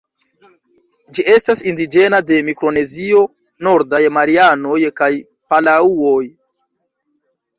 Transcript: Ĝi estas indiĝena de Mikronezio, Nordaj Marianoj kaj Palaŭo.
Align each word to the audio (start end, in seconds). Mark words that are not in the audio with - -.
Ĝi 1.15 1.23
estas 1.33 1.59
indiĝena 1.71 2.21
de 2.29 2.39
Mikronezio, 2.47 3.21
Nordaj 3.67 4.01
Marianoj 4.17 4.79
kaj 5.01 5.11
Palaŭo. 5.55 6.15